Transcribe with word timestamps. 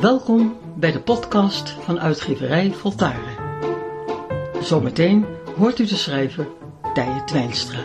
Welkom 0.00 0.56
bij 0.76 0.92
de 0.92 1.00
podcast 1.00 1.70
van 1.70 2.00
uitgeverij 2.00 2.72
Voltaren. 2.72 3.36
Zometeen 4.60 5.26
hoort 5.56 5.78
u 5.78 5.86
de 5.86 5.96
schrijver 5.96 6.48
Tije 6.94 7.24
Twijnstra. 7.24 7.80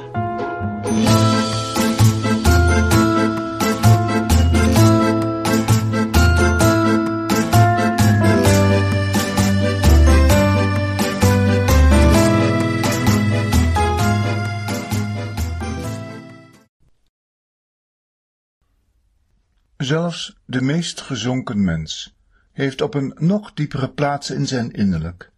Zelfs 19.85 20.35
de 20.45 20.61
meest 20.61 21.01
gezonken 21.01 21.63
mens 21.63 22.15
heeft 22.51 22.81
op 22.81 22.93
een 22.93 23.15
nog 23.19 23.53
diepere 23.53 23.89
plaats 23.89 24.29
in 24.29 24.47
zijn 24.47 24.71
innerlijk 24.71 25.31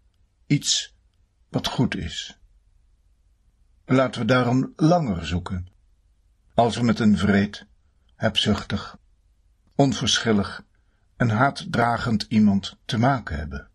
iets 0.45 0.95
wat 1.49 1.67
goed 1.67 1.95
is. 1.95 2.39
Laten 3.85 4.21
we 4.21 4.27
daarom 4.27 4.73
langer 4.75 5.25
zoeken, 5.25 5.67
als 6.53 6.75
we 6.75 6.83
met 6.83 6.99
een 6.99 7.17
vreed, 7.17 7.65
hebzuchtig, 8.15 8.97
onverschillig 9.75 10.63
en 11.17 11.29
haatdragend 11.29 12.25
iemand 12.29 12.77
te 12.85 12.97
maken 12.97 13.37
hebben. 13.37 13.67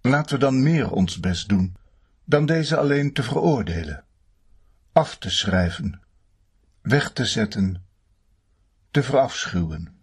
Laten 0.00 0.34
we 0.34 0.40
dan 0.40 0.62
meer 0.62 0.90
ons 0.90 1.20
best 1.20 1.48
doen 1.48 1.76
dan 2.24 2.46
deze 2.46 2.76
alleen 2.76 3.12
te 3.12 3.22
veroordelen, 3.22 4.04
af 4.92 5.18
te 5.18 5.30
schrijven, 5.30 6.00
weg 6.82 7.12
te 7.12 7.24
zetten 7.26 7.88
te 8.90 9.02
verafschuwen. 9.02 9.98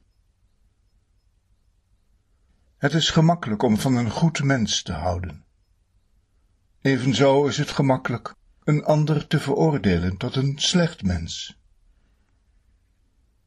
Het 2.77 2.93
is 2.93 3.09
gemakkelijk 3.09 3.63
om 3.63 3.77
van 3.77 3.95
een 3.95 4.09
goed 4.09 4.43
mens 4.43 4.81
te 4.81 4.93
houden. 4.93 5.45
Evenzo 6.81 7.45
is 7.45 7.57
het 7.57 7.69
gemakkelijk 7.69 8.35
een 8.63 8.83
ander 8.83 9.27
te 9.27 9.39
veroordelen 9.39 10.17
tot 10.17 10.35
een 10.35 10.59
slecht 10.59 11.03
mens. 11.03 11.59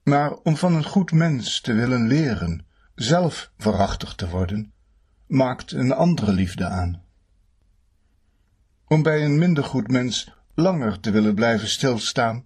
Maar 0.03 0.33
om 0.33 0.57
van 0.57 0.75
een 0.75 0.85
goed 0.85 1.13
mens 1.13 1.61
te 1.61 1.73
willen 1.73 2.07
leren 2.07 2.67
zelf 2.95 3.53
verachtig 3.57 4.15
te 4.15 4.29
worden, 4.29 4.73
maakt 5.27 5.73
een 5.73 5.93
andere 5.93 6.33
liefde 6.33 6.67
aan. 6.67 7.05
Om 8.87 9.03
bij 9.03 9.25
een 9.25 9.39
minder 9.39 9.65
goed 9.65 9.89
mens 9.89 10.35
langer 10.55 11.01
te 11.01 11.11
willen 11.11 11.35
blijven 11.35 11.69
stilstaan, 11.69 12.45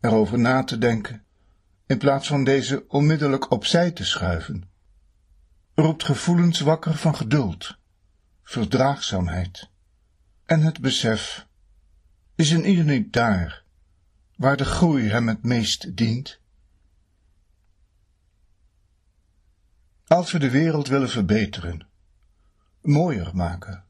erover 0.00 0.38
na 0.38 0.64
te 0.64 0.78
denken, 0.78 1.24
in 1.92 1.98
plaats 1.98 2.28
van 2.28 2.44
deze 2.44 2.84
onmiddellijk 2.88 3.50
opzij 3.50 3.90
te 3.90 4.04
schuiven, 4.04 4.70
roept 5.74 6.04
gevoelens 6.04 6.60
wakker 6.60 6.96
van 6.96 7.16
geduld, 7.16 7.76
verdraagzaamheid 8.42 9.70
en 10.44 10.60
het 10.60 10.80
besef, 10.80 11.46
is 12.34 12.50
in 12.50 12.64
ieder 12.64 12.84
niet 12.84 13.12
daar, 13.12 13.64
waar 14.36 14.56
de 14.56 14.64
groei 14.64 15.08
hem 15.08 15.28
het 15.28 15.42
meest 15.42 15.96
dient? 15.96 16.40
Als 20.06 20.32
we 20.32 20.38
de 20.38 20.50
wereld 20.50 20.88
willen 20.88 21.10
verbeteren, 21.10 21.88
mooier 22.80 23.30
maken, 23.36 23.84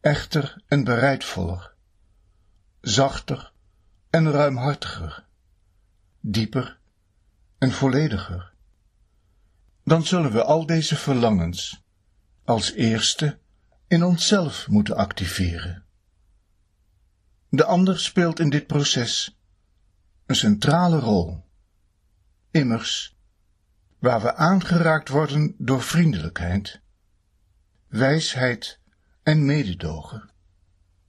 echter 0.00 0.62
en 0.66 0.84
bereidvoller, 0.84 1.74
zachter 2.80 3.52
en 4.10 4.30
ruimhartiger, 4.30 5.26
dieper 6.20 6.80
en 7.62 7.72
vollediger. 7.72 8.52
Dan 9.84 10.06
zullen 10.06 10.32
we 10.32 10.44
al 10.44 10.66
deze 10.66 10.96
verlangens 10.96 11.84
als 12.44 12.72
eerste 12.72 13.38
in 13.86 14.04
onszelf 14.04 14.68
moeten 14.68 14.96
activeren. 14.96 15.84
De 17.48 17.64
ander 17.64 17.98
speelt 17.98 18.38
in 18.38 18.50
dit 18.50 18.66
proces 18.66 19.38
een 20.26 20.34
centrale 20.34 20.98
rol. 20.98 21.44
Immers, 22.50 23.16
waar 23.98 24.22
we 24.22 24.34
aangeraakt 24.34 25.08
worden 25.08 25.54
door 25.58 25.82
vriendelijkheid, 25.82 26.80
wijsheid 27.88 28.78
en 29.22 29.44
mededogen, 29.44 30.30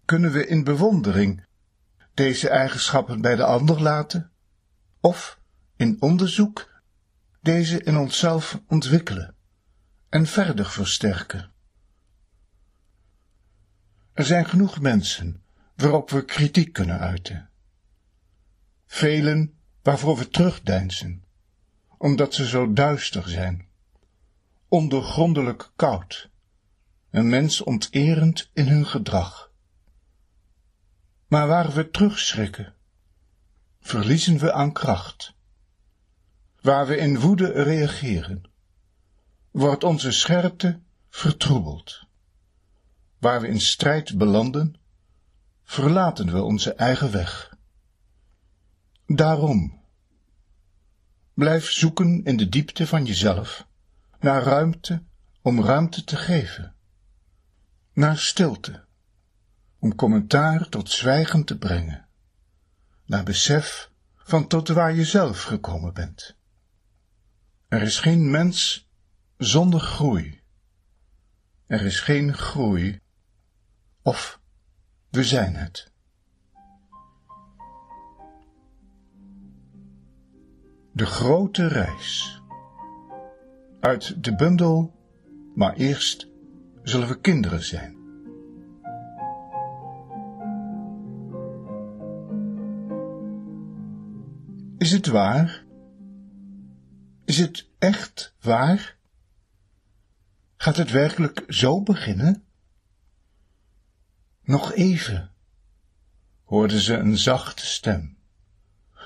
kunnen 0.06 0.32
we 0.32 0.48
in 0.48 0.64
bewondering 0.64 1.46
deze 2.14 2.50
eigenschappen 2.50 3.22
bij 3.22 3.36
de 3.36 3.44
ander 3.44 3.82
laten, 3.82 4.32
of 5.00 5.42
in 5.76 6.02
onderzoek 6.02 6.82
deze 7.42 7.84
in 7.84 7.98
onszelf 7.98 8.62
ontwikkelen 8.68 9.36
en 10.10 10.26
verder 10.26 10.66
versterken. 10.66 11.52
Er 14.14 14.26
zijn 14.26 14.46
genoeg 14.46 14.80
mensen 14.80 15.44
waarop 15.76 16.10
we 16.10 16.26
kritiek 16.26 16.74
kunnen 16.74 17.00
uiten. 17.00 17.50
Velen 18.86 19.58
waarvoor 19.82 20.18
we 20.18 20.30
terugdeinzen, 20.30 21.24
omdat 21.98 22.34
ze 22.34 22.48
zo 22.48 22.74
duister 22.74 23.30
zijn, 23.30 23.68
ondoorgrondelijk 24.68 25.72
koud, 25.76 26.30
een 27.10 27.30
mens 27.30 27.62
onterend 27.62 28.50
in 28.54 28.68
hun 28.68 28.86
gedrag. 28.86 29.52
Maar 31.28 31.48
waar 31.48 31.72
we 31.72 31.90
terugschrikken, 31.90 32.74
verliezen 33.80 34.38
we 34.38 34.54
aan 34.54 34.74
kracht 34.74 35.36
waar 36.64 36.88
we 36.88 36.98
in 36.98 37.20
woede 37.20 37.52
reageren, 37.52 38.42
wordt 39.52 39.84
onze 39.84 40.12
scherpte 40.12 40.80
vertroebeld. 41.10 42.04
Waar 43.18 43.42
we 43.42 43.48
in 43.48 43.62
strijd 43.62 44.18
belanden, 44.18 44.76
verlaten 45.64 46.32
we 46.32 46.42
onze 46.42 46.74
eigen 46.74 47.12
weg. 47.12 47.58
Daarom, 49.06 49.82
blijf 51.34 51.72
zoeken 51.72 52.24
in 52.24 52.38
de 52.38 52.50
diepte 52.50 52.88
van 52.88 53.06
jezelf 53.06 53.68
naar 54.20 54.44
ruimte 54.44 55.04
om 55.42 55.64
ruimte 55.64 56.04
te 56.04 56.16
geven, 56.16 56.76
naar 57.94 58.18
stilte, 58.18 58.86
om 59.80 59.96
commentaar 59.96 60.70
tot 60.70 60.90
zwijgen 60.90 61.44
te 61.44 61.58
brengen, 61.58 62.08
naar 63.06 63.24
besef 63.24 63.92
van 64.16 64.48
tot 64.48 64.68
waar 64.68 64.94
je 64.94 65.06
zelf 65.06 65.44
gekomen 65.44 65.94
bent. 65.94 66.42
Er 67.74 67.82
is 67.82 68.00
geen 68.00 68.32
mens 68.32 68.90
zonder 69.38 69.80
groei. 69.80 70.42
Er 71.66 71.82
is 71.82 72.00
geen 72.00 72.34
groei 72.34 73.00
of 74.02 74.40
we 75.10 75.24
zijn 75.24 75.56
het. 75.56 75.92
De 80.92 81.06
grote 81.06 81.68
reis. 81.68 82.42
Uit 83.80 84.24
de 84.24 84.36
bundel, 84.36 84.94
maar 85.56 85.74
eerst 85.74 86.28
zullen 86.84 87.08
we 87.08 87.20
kinderen 87.20 87.64
zijn. 87.64 87.98
Is 94.78 94.92
het 94.92 95.08
waar 95.08 95.66
is 97.34 97.40
het 97.40 97.68
echt 97.80 98.34
waar? 98.42 98.98
Gaat 100.58 100.78
het 100.78 100.92
werkelijk 100.92 101.44
zo 101.48 101.82
beginnen? 101.82 102.44
Nog 104.44 104.74
even, 104.74 105.32
hoorde 106.44 106.82
ze 106.82 106.94
een 106.94 107.18
zachte 107.18 107.66
stem. 107.66 108.18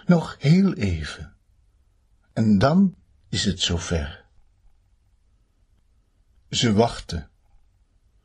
Nog 0.05 0.35
heel 0.39 0.73
even. 0.73 1.35
En 2.33 2.57
dan 2.57 2.95
is 3.29 3.45
het 3.45 3.61
zover. 3.61 4.25
Ze 6.49 6.73
wachtte. 6.73 7.27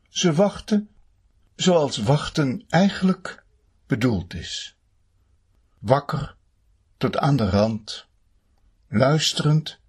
Ze 0.09 0.33
wachtte 0.33 0.87
zoals 1.55 1.97
wachten 1.97 2.65
eigenlijk 2.69 3.45
bedoeld 3.87 4.33
is. 4.33 4.77
Wakker 5.79 6.35
tot 6.97 7.17
aan 7.17 7.35
de 7.35 7.49
rand, 7.49 8.07
luisterend 8.87 9.81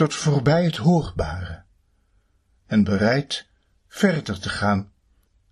tot 0.00 0.14
voorbij 0.14 0.64
het 0.64 0.76
hoorbare 0.76 1.64
en 2.66 2.84
bereid 2.84 3.48
verder 3.86 4.40
te 4.40 4.48
gaan 4.48 4.92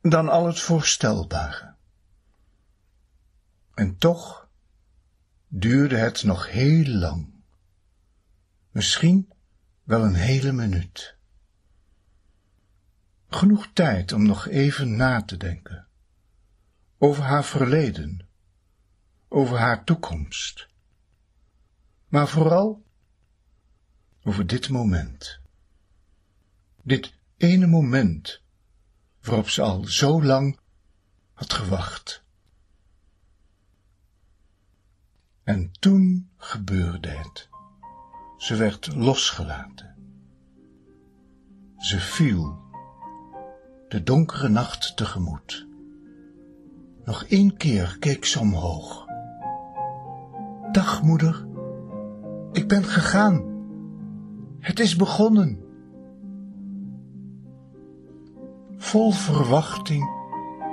dan 0.00 0.28
al 0.28 0.46
het 0.46 0.60
voorstelbare. 0.60 1.74
En 3.74 3.98
toch 3.98 4.48
duurde 5.48 5.96
het 5.96 6.22
nog 6.22 6.50
heel 6.50 6.86
lang, 6.86 7.34
misschien 8.70 9.32
wel 9.82 10.04
een 10.04 10.14
hele 10.14 10.52
minuut. 10.52 11.16
Genoeg 13.28 13.70
tijd 13.72 14.12
om 14.12 14.26
nog 14.26 14.46
even 14.46 14.96
na 14.96 15.22
te 15.22 15.36
denken 15.36 15.86
over 16.98 17.22
haar 17.22 17.44
verleden, 17.44 18.28
over 19.28 19.58
haar 19.58 19.84
toekomst, 19.84 20.68
maar 22.06 22.28
vooral 22.28 22.86
over 24.24 24.46
dit 24.46 24.68
moment. 24.68 25.40
Dit 26.82 27.12
ene 27.36 27.66
moment 27.66 28.42
waarop 29.22 29.48
ze 29.48 29.62
al 29.62 29.84
zo 29.84 30.22
lang 30.22 30.58
had 31.32 31.52
gewacht. 31.52 32.22
En 35.42 35.70
toen 35.80 36.30
gebeurde 36.36 37.08
het. 37.08 37.48
Ze 38.36 38.56
werd 38.56 38.94
losgelaten. 38.94 39.96
Ze 41.78 42.00
viel 42.00 42.58
de 43.88 44.02
donkere 44.02 44.48
nacht 44.48 44.96
tegemoet. 44.96 45.66
Nog 47.04 47.24
één 47.24 47.56
keer 47.56 47.96
keek 47.98 48.24
ze 48.24 48.40
omhoog. 48.40 49.06
Dag, 50.72 51.02
moeder. 51.02 51.46
Ik 52.52 52.68
ben 52.68 52.84
gegaan. 52.84 53.57
Het 54.60 54.80
is 54.80 54.96
begonnen. 54.96 55.58
Vol 58.76 59.10
verwachting 59.10 60.10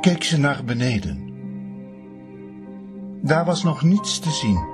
keek 0.02 0.24
ze 0.24 0.40
naar 0.40 0.64
beneden. 0.64 1.34
Daar 3.22 3.46
was 3.46 3.64
nog 3.64 3.84
niets 3.84 4.20
te 4.20 4.32
zien. 4.32 4.74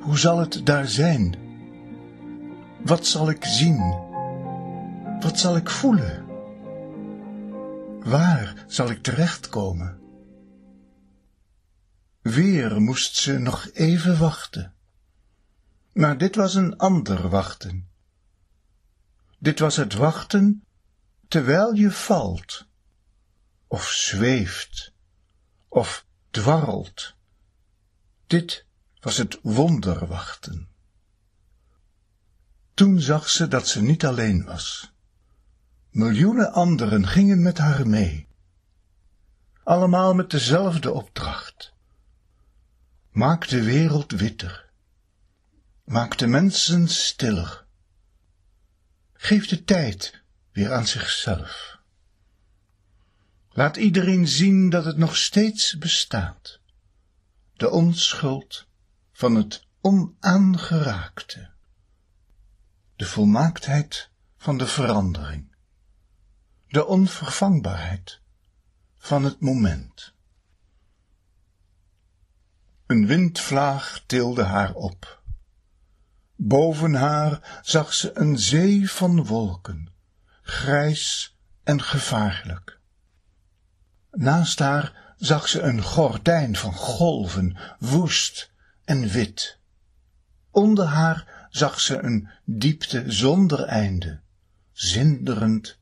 Hoe 0.00 0.18
zal 0.18 0.38
het 0.38 0.60
daar 0.66 0.86
zijn? 0.88 1.34
Wat 2.84 3.06
zal 3.06 3.30
ik 3.30 3.44
zien? 3.44 3.94
Wat 5.20 5.38
zal 5.38 5.56
ik 5.56 5.70
voelen? 5.70 6.24
Waar 8.04 8.64
zal 8.66 8.90
ik 8.90 9.02
terechtkomen? 9.02 9.98
Weer 12.22 12.80
moest 12.80 13.16
ze 13.16 13.38
nog 13.38 13.70
even 13.72 14.18
wachten. 14.18 14.73
Maar 15.94 16.18
dit 16.18 16.34
was 16.34 16.54
een 16.54 16.76
ander 16.76 17.28
wachten. 17.28 17.88
Dit 19.38 19.58
was 19.58 19.76
het 19.76 19.94
wachten 19.94 20.64
terwijl 21.28 21.74
je 21.74 21.90
valt, 21.90 22.66
of 23.66 23.88
zweeft, 23.88 24.92
of 25.68 26.06
dwarrelt. 26.30 27.14
Dit 28.26 28.66
was 29.00 29.16
het 29.16 29.38
wonderwachten. 29.42 30.68
Toen 32.74 33.00
zag 33.00 33.28
ze 33.28 33.48
dat 33.48 33.68
ze 33.68 33.82
niet 33.82 34.04
alleen 34.04 34.44
was. 34.44 34.92
Miljoenen 35.90 36.52
anderen 36.52 37.06
gingen 37.06 37.42
met 37.42 37.58
haar 37.58 37.88
mee. 37.88 38.28
Allemaal 39.62 40.14
met 40.14 40.30
dezelfde 40.30 40.92
opdracht. 40.92 41.72
Maak 43.10 43.48
de 43.48 43.62
wereld 43.62 44.12
witter. 44.12 44.63
Maak 45.84 46.18
de 46.18 46.26
mensen 46.26 46.88
stiller. 46.88 47.64
Geef 49.12 49.46
de 49.46 49.64
tijd 49.64 50.22
weer 50.52 50.72
aan 50.72 50.86
zichzelf. 50.86 51.78
Laat 53.48 53.76
iedereen 53.76 54.28
zien 54.28 54.70
dat 54.70 54.84
het 54.84 54.96
nog 54.96 55.16
steeds 55.16 55.78
bestaat. 55.78 56.60
De 57.52 57.70
onschuld 57.70 58.66
van 59.12 59.34
het 59.34 59.66
onaangeraakte. 59.80 61.50
De 62.96 63.06
volmaaktheid 63.06 64.10
van 64.36 64.58
de 64.58 64.66
verandering. 64.66 65.54
De 66.68 66.86
onvervangbaarheid 66.86 68.20
van 68.98 69.24
het 69.24 69.40
moment. 69.40 70.12
Een 72.86 73.06
windvlaag 73.06 74.02
tilde 74.06 74.42
haar 74.42 74.74
op. 74.74 75.22
Boven 76.36 76.94
haar 76.94 77.60
zag 77.62 77.94
ze 77.94 78.18
een 78.18 78.38
zee 78.38 78.90
van 78.90 79.24
wolken, 79.24 79.92
grijs 80.42 81.36
en 81.62 81.82
gevaarlijk. 81.82 82.80
Naast 84.10 84.58
haar 84.58 85.14
zag 85.16 85.48
ze 85.48 85.60
een 85.60 85.82
gordijn 85.82 86.56
van 86.56 86.74
golven, 86.74 87.56
woest 87.78 88.52
en 88.84 89.08
wit. 89.08 89.58
Onder 90.50 90.86
haar 90.86 91.46
zag 91.50 91.80
ze 91.80 92.02
een 92.02 92.28
diepte 92.44 93.12
zonder 93.12 93.64
einde, 93.64 94.20
zinderend 94.72 95.78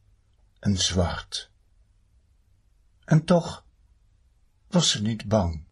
en 0.58 0.76
zwart. 0.76 1.50
En 3.04 3.24
toch 3.24 3.66
was 4.68 4.90
ze 4.90 5.02
niet 5.02 5.28
bang. 5.28 5.64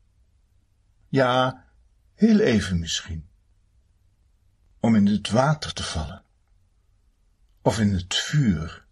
Ja, 1.09 1.65
heel 2.15 2.41
even 2.41 2.79
misschien. 2.79 3.30
Om 4.81 4.95
in 4.95 5.07
het 5.07 5.31
water 5.31 5.73
te 5.73 5.83
vallen. 5.83 6.23
Of 7.63 7.79
in 7.79 7.93
het 7.93 8.15
vuur. 8.15 8.85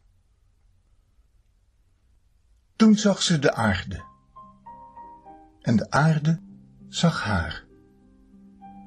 Toen 2.76 2.96
zag 2.96 3.22
ze 3.22 3.38
de 3.38 3.54
aarde. 3.54 4.04
En 5.60 5.76
de 5.76 5.90
aarde 5.90 6.40
zag 6.88 7.22
haar. 7.24 7.64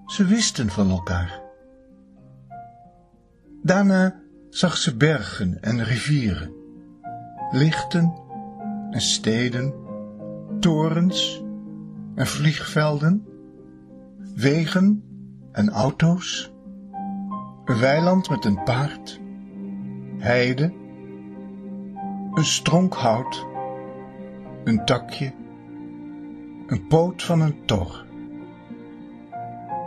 Ze 0.06 0.26
wisten 0.26 0.70
van 0.70 0.90
elkaar. 0.90 1.42
Daarna 3.64 4.22
zag 4.50 4.78
ze 4.78 4.98
bergen 4.98 5.62
en 5.62 5.84
rivieren, 5.84 6.54
lichten 7.52 8.14
en 8.90 9.02
steden, 9.02 9.74
torens 10.60 11.44
en 12.16 12.28
vliegvelden, 12.28 13.26
wegen 14.36 15.04
en 15.52 15.70
auto's, 15.70 16.52
een 17.72 17.80
weiland 17.80 18.30
met 18.30 18.46
een 18.46 18.64
paard, 18.64 19.20
heide, 20.18 20.74
een 22.34 22.46
stronk 22.46 22.94
hout, 22.94 23.46
een 24.64 24.86
takje, 24.86 25.34
een 26.68 26.86
poot 26.88 27.24
van 27.24 27.42
een 27.42 27.66
tor. 27.66 28.06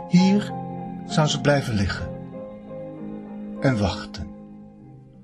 Hier 0.09 0.53
zou 1.05 1.27
ze 1.27 1.41
blijven 1.41 1.73
liggen 1.73 2.09
en 3.59 3.79
wachten. 3.79 4.29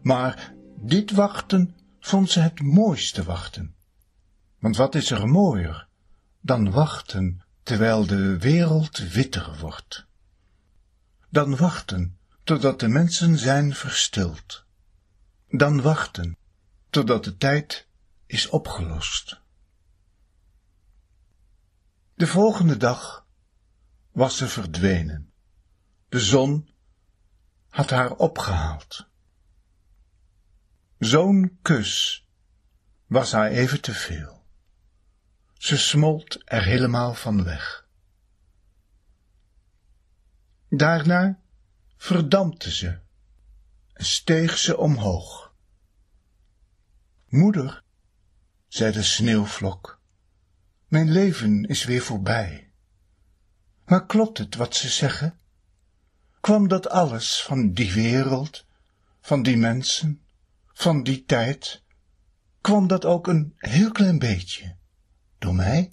Maar 0.02 0.54
dit 0.76 1.12
wachten 1.12 1.76
vond 2.00 2.30
ze 2.30 2.40
het 2.40 2.62
mooiste 2.62 3.24
wachten. 3.24 3.76
Want 4.60 4.78
wat 4.78 4.96
is 4.96 5.12
er 5.12 5.28
mooier 5.28 5.88
dan 6.42 6.72
wachten 6.72 7.42
terwijl 7.64 8.06
de 8.06 8.38
wereld 8.38 8.98
witter 8.98 9.58
wordt? 9.60 10.06
Dan 11.30 11.56
wachten 11.56 12.20
totdat 12.44 12.80
de 12.80 12.88
mensen 12.88 13.38
zijn 13.38 13.76
verstild. 13.76 14.66
Dan 15.50 15.82
wachten 15.82 16.38
totdat 16.90 17.24
de 17.24 17.38
tijd 17.38 17.88
is 18.26 18.50
opgelost. 18.50 19.40
De 22.14 22.28
volgende 22.28 22.78
dag 22.78 23.26
was 24.12 24.38
ze 24.38 24.48
verdwenen. 24.48 25.32
De 26.10 26.20
zon 26.20 26.70
had 27.70 27.90
haar 27.90 28.12
opgehaald. 28.12 29.08
Zo'n 31.00 31.58
kus 31.62 32.26
was 33.08 33.32
haar 33.32 33.50
even 33.50 33.82
te 33.82 33.94
veel. 33.94 34.46
Ze 35.54 35.78
smolt 35.78 36.42
er 36.46 36.64
helemaal 36.64 37.14
van 37.14 37.44
weg. 37.44 37.88
Daarna 40.70 41.41
verdampte 42.02 42.72
ze 42.72 43.00
en 43.94 44.06
steeg 44.06 44.58
ze 44.58 44.78
omhoog. 44.78 45.54
Moeder, 47.28 47.84
zei 48.68 48.92
de 48.92 49.04
sneeuwvlok, 49.04 50.00
mijn 50.88 51.12
leven 51.12 51.66
is 51.66 51.84
weer 51.84 52.02
voorbij. 52.02 52.72
Maar 53.86 54.06
klopt 54.06 54.38
het 54.38 54.56
wat 54.56 54.76
ze 54.76 54.90
zeggen? 54.90 55.40
Kwam 56.40 56.68
dat 56.68 56.90
alles 56.90 57.42
van 57.42 57.74
die 57.74 57.94
wereld, 57.94 58.66
van 59.20 59.44
die 59.44 59.58
mensen, 59.58 60.22
van 60.68 61.04
die 61.04 61.26
tijd? 61.26 61.82
Kwam 62.62 62.88
dat 62.88 63.06
ook 63.06 63.28
een 63.28 63.54
heel 63.58 63.92
klein 63.92 64.20
beetje 64.20 64.76
door 65.38 65.56
mij? 65.56 65.92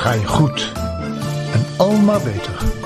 Ga 0.00 0.12
je 0.12 0.26
goed 0.26 0.72
en 1.52 1.66
al 1.76 1.92
maar 1.92 2.20
beter. 2.22 2.79